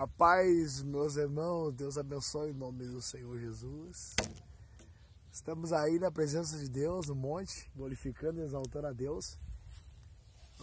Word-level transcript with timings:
A 0.00 0.06
paz, 0.06 0.82
meus 0.82 1.16
irmãos, 1.16 1.74
Deus 1.74 1.98
abençoe 1.98 2.52
em 2.52 2.54
nome 2.54 2.86
do 2.86 3.02
Senhor 3.02 3.38
Jesus. 3.38 4.16
Estamos 5.30 5.74
aí 5.74 5.98
na 5.98 6.10
presença 6.10 6.56
de 6.56 6.70
Deus, 6.70 7.08
no 7.08 7.14
monte, 7.14 7.70
glorificando 7.76 8.40
e 8.40 8.42
exaltando 8.42 8.86
a 8.86 8.94
Deus. 8.94 9.36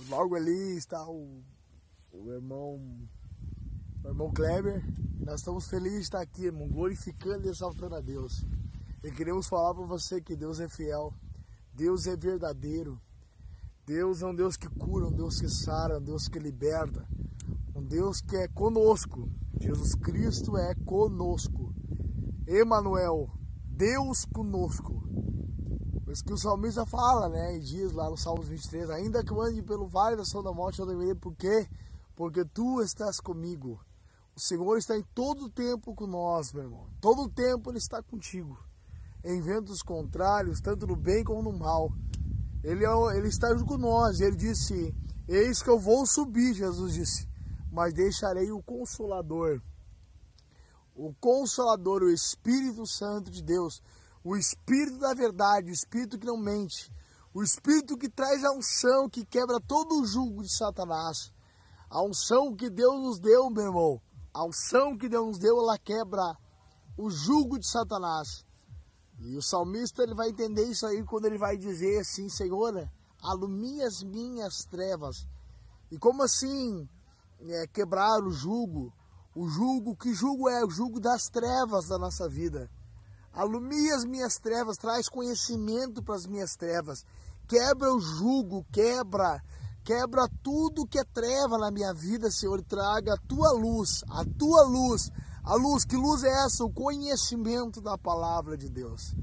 Logo 0.09 0.33
ali 0.33 0.75
está 0.75 1.07
o, 1.07 1.43
o 2.11 2.31
irmão 2.31 3.07
o 4.03 4.07
irmão 4.07 4.33
Kleber. 4.33 4.83
Nós 5.19 5.41
estamos 5.41 5.67
felizes 5.67 5.99
de 5.99 6.05
estar 6.05 6.21
aqui, 6.21 6.45
irmão, 6.45 6.67
glorificando 6.67 7.45
e 7.45 7.51
exaltando 7.51 7.93
a 7.93 8.01
Deus. 8.01 8.43
E 9.03 9.11
queremos 9.11 9.45
falar 9.47 9.75
para 9.75 9.85
você 9.85 10.19
que 10.19 10.35
Deus 10.35 10.59
é 10.59 10.67
fiel, 10.67 11.13
Deus 11.75 12.07
é 12.07 12.15
verdadeiro. 12.15 12.99
Deus 13.85 14.23
é 14.23 14.25
um 14.25 14.33
Deus 14.33 14.57
que 14.57 14.67
cura, 14.67 15.05
um 15.05 15.15
Deus 15.15 15.39
que 15.39 15.47
sara, 15.47 15.99
um 15.99 16.03
Deus 16.03 16.27
que 16.27 16.39
liberta. 16.39 17.07
Deus 17.87 18.19
que 18.19 18.35
é 18.35 18.49
conosco. 18.49 19.31
Jesus 19.61 19.95
Cristo 19.95 20.57
é 20.57 20.75
conosco. 20.75 21.73
Emanuel, 22.45 23.29
Deus 23.63 24.25
conosco. 24.25 25.07
Isso 26.09 26.23
que 26.23 26.33
o 26.33 26.37
salmista 26.37 26.85
fala, 26.85 27.29
né? 27.29 27.55
E 27.55 27.59
diz 27.61 27.93
lá 27.93 28.09
no 28.09 28.17
Salmos 28.17 28.47
23, 28.49 28.89
ainda 28.89 29.23
que 29.23 29.31
eu 29.31 29.41
ande 29.41 29.61
pelo 29.61 29.87
vale 29.87 30.17
da 30.17 30.25
sombra 30.25 30.51
da 30.51 30.55
morte, 30.55 30.79
eu 30.79 30.85
deverei, 30.85 31.15
por 31.15 31.33
quê? 31.35 31.67
Porque 32.15 32.43
tu 32.43 32.81
estás 32.81 33.21
comigo. 33.21 33.79
O 34.35 34.39
Senhor 34.39 34.77
está 34.77 34.97
em 34.97 35.03
todo 35.15 35.45
o 35.45 35.49
tempo 35.49 35.95
com 35.95 36.07
nós, 36.07 36.51
meu 36.51 36.63
irmão. 36.63 36.87
Todo 36.99 37.23
o 37.23 37.29
tempo 37.29 37.71
Ele 37.71 37.77
está 37.77 38.03
contigo. 38.03 38.57
Em 39.23 39.41
ventos 39.41 39.81
contrários, 39.81 40.59
tanto 40.59 40.85
no 40.85 40.95
bem 40.95 41.23
como 41.23 41.41
no 41.41 41.57
mal. 41.57 41.91
Ele, 42.63 42.85
é, 42.85 43.17
ele 43.17 43.29
está 43.29 43.49
junto 43.53 43.65
com 43.65 43.77
nós. 43.77 44.19
Ele 44.19 44.35
disse, 44.35 44.93
eis 45.27 45.61
que 45.61 45.69
eu 45.69 45.79
vou 45.79 46.05
subir, 46.05 46.53
Jesus 46.53 46.93
disse 46.93 47.36
mas 47.77 47.93
deixarei 47.93 48.51
o 48.51 48.59
Consolador. 48.63 49.61
O 50.95 51.13
Consolador, 51.13 52.01
o 52.01 52.09
Espírito 52.09 52.87
Santo 52.87 53.29
de 53.29 53.43
Deus, 53.43 53.83
o 54.23 54.35
Espírito 54.35 54.97
da 54.97 55.13
verdade, 55.13 55.69
o 55.69 55.73
Espírito 55.73 56.17
que 56.17 56.25
não 56.25 56.37
mente, 56.37 56.91
o 57.35 57.43
Espírito 57.43 57.95
que 57.95 58.09
traz 58.09 58.43
a 58.43 58.51
unção, 58.51 59.07
que 59.07 59.23
quebra 59.23 59.59
todo 59.61 60.01
o 60.01 60.07
jugo 60.07 60.41
de 60.41 60.51
Satanás. 60.51 61.31
A 61.87 62.01
unção 62.01 62.55
que 62.55 62.67
Deus 62.67 62.99
nos 62.99 63.19
deu, 63.19 63.47
meu 63.51 63.65
irmão, 63.65 64.01
a 64.33 64.43
unção 64.43 64.97
que 64.97 65.07
Deus 65.07 65.27
nos 65.27 65.37
deu, 65.37 65.59
ela 65.59 65.77
quebra 65.77 66.35
o 66.97 67.11
jugo 67.11 67.59
de 67.59 67.69
Satanás. 67.69 68.43
E 69.19 69.37
o 69.37 69.41
salmista 69.43 70.01
ele 70.01 70.15
vai 70.15 70.29
entender 70.29 70.65
isso 70.65 70.87
aí 70.87 71.03
quando 71.03 71.25
ele 71.25 71.37
vai 71.37 71.55
dizer 71.55 71.99
assim, 71.99 72.27
Senhor, 72.27 72.89
alumia 73.21 73.85
as 73.85 74.01
minhas 74.01 74.65
trevas. 74.65 75.27
E 75.91 75.99
como 75.99 76.23
assim 76.23 76.89
é, 77.41 77.67
quebrar 77.67 78.23
o 78.23 78.31
jugo. 78.31 78.93
O 79.35 79.47
jugo, 79.47 79.95
que 79.95 80.13
jugo 80.13 80.49
é? 80.49 80.65
O 80.65 80.69
jugo 80.69 80.99
das 80.99 81.29
trevas 81.29 81.87
da 81.87 81.97
nossa 81.97 82.27
vida. 82.27 82.69
Alumia 83.31 83.95
as 83.95 84.03
minhas 84.03 84.37
trevas, 84.37 84.77
traz 84.77 85.07
conhecimento 85.07 86.01
para 86.01 86.15
as 86.15 86.25
minhas 86.25 86.55
trevas. 86.55 87.05
Quebra 87.47 87.93
o 87.93 87.99
jugo, 87.99 88.65
quebra, 88.71 89.41
quebra 89.83 90.27
tudo 90.41 90.87
que 90.87 90.97
é 90.97 91.03
treva 91.03 91.57
na 91.57 91.69
minha 91.69 91.93
vida, 91.93 92.31
Senhor. 92.31 92.63
Traga 92.63 93.13
a 93.13 93.27
tua 93.27 93.51
luz, 93.51 94.03
a 94.09 94.25
tua 94.25 94.63
luz. 94.63 95.11
A 95.43 95.55
luz, 95.55 95.85
que 95.85 95.95
luz 95.95 96.23
é 96.23 96.45
essa? 96.45 96.65
O 96.65 96.73
conhecimento 96.73 97.79
da 97.79 97.97
palavra 97.97 98.57
de 98.57 98.67
Deus. 98.67 99.15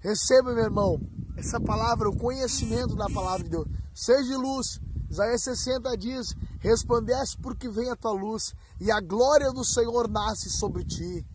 Receba, 0.00 0.52
meu 0.54 0.64
irmão, 0.64 0.98
essa 1.36 1.60
palavra, 1.60 2.08
o 2.08 2.16
conhecimento 2.16 2.96
da 2.96 3.06
palavra 3.10 3.44
de 3.44 3.50
Deus. 3.50 3.68
Seja 3.94 4.36
luz, 4.36 4.80
Isaías 5.12 5.42
60 5.42 5.94
diz: 5.98 6.34
Resplandece 6.58 7.36
porque 7.36 7.68
vem 7.68 7.90
a 7.90 7.96
tua 7.96 8.12
luz, 8.12 8.54
e 8.80 8.90
a 8.90 8.98
glória 8.98 9.52
do 9.52 9.62
Senhor 9.62 10.08
nasce 10.08 10.48
sobre 10.48 10.84
ti. 10.84 11.26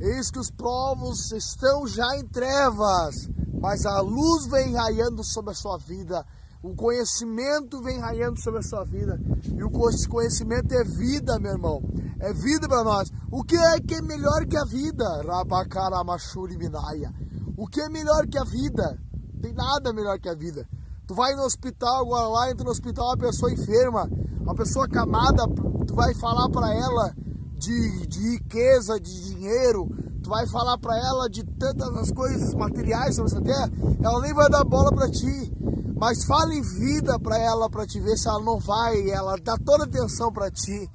Eis 0.00 0.30
que 0.30 0.38
os 0.38 0.52
povos 0.52 1.32
estão 1.32 1.84
já 1.84 2.16
em 2.16 2.24
trevas, 2.28 3.28
mas 3.60 3.84
a 3.84 4.00
luz 4.00 4.46
vem 4.46 4.72
raiando 4.72 5.24
sobre 5.24 5.50
a 5.50 5.54
sua 5.54 5.76
vida, 5.78 6.24
o 6.62 6.76
conhecimento 6.76 7.82
vem 7.82 7.98
raiando 7.98 8.40
sobre 8.40 8.60
a 8.60 8.62
sua 8.62 8.84
vida, 8.84 9.20
e 9.52 9.64
o 9.64 9.70
conhecimento 9.70 10.72
é 10.72 10.84
vida, 10.84 11.40
meu 11.40 11.50
irmão, 11.50 11.82
é 12.20 12.32
vida 12.32 12.68
para 12.68 12.84
nós. 12.84 13.10
O 13.32 13.42
que 13.42 13.56
é 13.56 13.80
que 13.80 13.96
é 13.96 14.02
melhor 14.02 14.46
que 14.46 14.56
a 14.56 14.64
vida? 14.64 15.22
Rabacaramachuri 15.26 16.56
Minaya. 16.56 17.12
O 17.56 17.66
que 17.66 17.80
é 17.80 17.88
melhor 17.88 18.28
que 18.28 18.38
a 18.38 18.44
vida? 18.44 18.96
Tem 19.42 19.52
nada 19.52 19.92
melhor 19.92 20.20
que 20.20 20.28
a 20.28 20.34
vida. 20.34 20.68
Tu 21.08 21.14
vai 21.14 21.34
no 21.34 21.44
hospital, 21.44 22.02
agora 22.02 22.28
lá 22.28 22.50
entra 22.50 22.64
no 22.64 22.70
hospital 22.70 23.06
uma 23.06 23.16
pessoa 23.16 23.50
enferma, 23.50 24.06
uma 24.42 24.54
pessoa 24.54 24.86
camada, 24.86 25.48
tu 25.86 25.94
vai 25.94 26.14
falar 26.14 26.50
para 26.50 26.74
ela 26.74 27.14
de, 27.56 28.06
de 28.06 28.32
riqueza, 28.32 29.00
de 29.00 29.24
dinheiro, 29.24 29.88
tu 30.22 30.28
vai 30.28 30.46
falar 30.48 30.76
para 30.76 30.98
ela 30.98 31.26
de 31.30 31.42
tantas 31.44 32.12
coisas 32.12 32.52
materiais 32.52 33.16
sobre 33.16 33.32
essa 33.32 33.40
terra, 33.40 33.72
ela 34.04 34.20
nem 34.20 34.34
vai 34.34 34.50
dar 34.50 34.62
bola 34.64 34.94
para 34.94 35.10
ti. 35.10 35.50
Mas 35.98 36.26
fala 36.26 36.54
em 36.54 36.60
vida 36.60 37.18
para 37.18 37.38
ela, 37.38 37.70
para 37.70 37.86
te 37.86 37.98
ver 37.98 38.18
se 38.18 38.28
ela 38.28 38.44
não 38.44 38.58
vai, 38.60 39.08
ela 39.08 39.36
dá 39.42 39.56
toda 39.56 39.84
atenção 39.84 40.30
para 40.30 40.50
ti. 40.50 40.90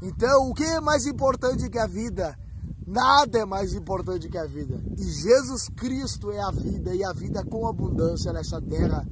Então, 0.00 0.48
o 0.48 0.54
que 0.54 0.64
é 0.64 0.80
mais 0.80 1.06
importante 1.06 1.68
que 1.68 1.78
a 1.78 1.86
vida? 1.86 2.34
Nada 2.88 3.40
é 3.40 3.44
mais 3.44 3.74
importante 3.74 4.30
que 4.30 4.38
a 4.38 4.46
vida. 4.46 4.82
E 4.96 5.02
Jesus 5.02 5.68
Cristo 5.76 6.30
é 6.30 6.40
a 6.40 6.50
vida, 6.50 6.94
e 6.94 7.04
a 7.04 7.12
vida 7.12 7.44
com 7.44 7.68
abundância 7.68 8.32
nessa 8.32 8.62
terra. 8.62 9.06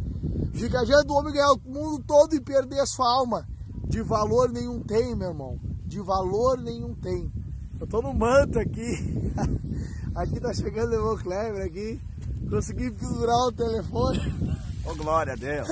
Fica 0.54 0.82
diante 0.82 1.06
do 1.06 1.12
homem 1.12 1.34
ganhar 1.34 1.52
o 1.52 1.60
mundo 1.62 2.02
todo 2.06 2.34
e 2.34 2.40
perder 2.40 2.80
a 2.80 2.86
sua 2.86 3.06
alma. 3.06 3.46
De 3.86 4.00
valor 4.00 4.50
nenhum 4.50 4.80
tem, 4.80 5.14
meu 5.14 5.28
irmão. 5.28 5.60
De 5.84 6.00
valor 6.00 6.58
nenhum 6.58 6.94
tem. 6.94 7.30
Eu 7.78 7.86
tô 7.86 8.00
no 8.00 8.14
manto 8.14 8.58
aqui. 8.58 9.30
aqui 10.16 10.40
tá 10.40 10.54
chegando 10.54 10.92
o 10.92 10.94
irmão 10.94 11.18
Kleber 11.18 11.66
aqui. 11.66 12.00
Consegui 12.48 12.90
pendurar 12.90 13.48
o 13.48 13.52
telefone. 13.52 14.18
Ô, 14.86 14.92
oh, 14.92 14.94
glória 14.94 15.34
a 15.34 15.36
Deus. 15.36 15.68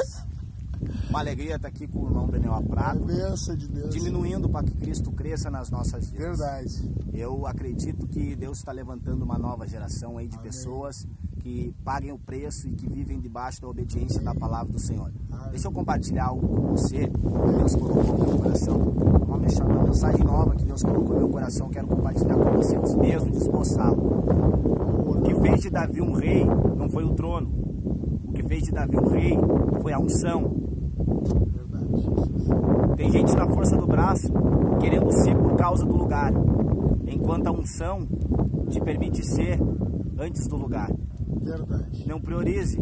Uma 1.14 1.20
alegria 1.20 1.54
estar 1.54 1.68
aqui 1.68 1.86
com 1.86 2.00
o 2.00 2.06
irmão 2.06 2.26
Daniel 2.26 2.60
Prato. 2.68 3.04
Benção 3.04 3.54
de 3.54 3.68
Deus. 3.68 3.94
Diminuindo 3.94 4.48
para 4.48 4.66
que 4.66 4.74
Cristo 4.74 5.12
cresça 5.12 5.48
nas 5.48 5.70
nossas 5.70 6.10
vidas. 6.10 6.38
Verdade. 6.40 6.92
Eu 7.12 7.46
acredito 7.46 8.04
que 8.08 8.34
Deus 8.34 8.58
está 8.58 8.72
levantando 8.72 9.22
uma 9.22 9.38
nova 9.38 9.64
geração 9.64 10.18
aí 10.18 10.26
de 10.26 10.34
Amém. 10.34 10.50
pessoas 10.50 11.06
que 11.38 11.72
paguem 11.84 12.10
o 12.10 12.18
preço 12.18 12.66
e 12.66 12.72
que 12.72 12.88
vivem 12.88 13.20
debaixo 13.20 13.62
da 13.62 13.68
obediência 13.68 14.20
da 14.20 14.34
palavra 14.34 14.72
do 14.72 14.80
Senhor. 14.80 15.12
Deixa 15.52 15.68
eu 15.68 15.70
compartilhar 15.70 16.24
algo 16.24 16.48
com 16.48 16.76
você 16.76 17.06
que 17.06 17.52
Deus 17.58 17.76
colocou 17.76 18.18
no 18.18 18.26
meu 18.26 18.38
coração. 18.38 18.76
Uma 18.76 19.38
mensagem 19.38 20.24
nova 20.24 20.56
que 20.56 20.64
Deus 20.64 20.82
colocou 20.82 21.10
no 21.10 21.18
meu 21.18 21.28
coração. 21.28 21.68
Quero 21.68 21.86
compartilhar 21.86 22.34
com 22.34 22.56
você 22.56 22.74
antes 22.74 22.94
mesmo 22.96 23.30
de 23.30 23.36
esboçá-lo. 23.36 24.02
O 25.06 25.22
que 25.22 25.32
fez 25.36 25.60
de 25.60 25.70
Davi 25.70 26.00
um 26.00 26.14
rei 26.14 26.44
não 26.44 26.88
foi 26.88 27.04
o 27.04 27.14
trono. 27.14 27.48
O 28.24 28.32
que 28.32 28.42
fez 28.48 28.64
de 28.64 28.72
Davi 28.72 28.96
um 28.96 29.06
rei 29.06 29.38
foi 29.80 29.92
a 29.92 29.98
unção. 30.00 30.73
Tem 32.96 33.10
gente 33.10 33.34
na 33.34 33.46
força 33.46 33.76
do 33.76 33.86
braço 33.86 34.32
querendo 34.80 35.10
ser 35.12 35.36
por 35.36 35.56
causa 35.56 35.84
do 35.84 35.96
lugar, 35.96 36.32
enquanto 37.06 37.46
a 37.46 37.52
unção 37.52 38.06
te 38.70 38.80
permite 38.80 39.24
ser 39.24 39.58
antes 40.18 40.46
do 40.46 40.56
lugar. 40.56 40.90
Verdade. 41.40 42.06
Não 42.06 42.20
priorize 42.20 42.78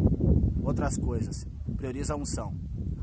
outras 0.62 0.96
coisas. 0.96 1.46
Prioriza 1.76 2.14
a 2.14 2.16
unção. 2.16 2.54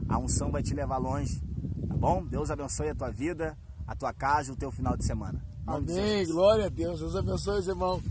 A 0.07 0.17
unção 0.17 0.51
vai 0.51 0.63
te 0.63 0.73
levar 0.73 0.97
longe. 0.97 1.41
Tá 1.87 1.95
bom? 1.95 2.23
Deus 2.25 2.49
abençoe 2.49 2.89
a 2.89 2.95
tua 2.95 3.11
vida, 3.11 3.57
a 3.87 3.95
tua 3.95 4.13
casa 4.13 4.51
e 4.51 4.53
o 4.53 4.57
teu 4.57 4.71
final 4.71 4.95
de 4.95 5.05
semana. 5.05 5.43
Amém. 5.65 6.25
De 6.25 6.31
Glória 6.31 6.65
a 6.65 6.69
Deus. 6.69 6.99
Deus 6.99 7.15
abençoe, 7.15 7.67
irmão. 7.67 8.01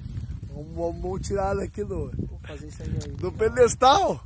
Vamos, 0.53 0.75
vamos 1.03 1.27
tirar 1.27 1.59
aqui 1.59 1.85
do, 1.85 2.11
Vou 2.29 2.39
fazer 2.47 2.67
isso 2.69 2.83
aí. 2.83 3.13
do 3.17 3.33
pedestal. 3.33 4.21